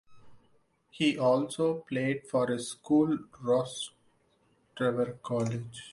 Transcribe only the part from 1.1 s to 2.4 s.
also played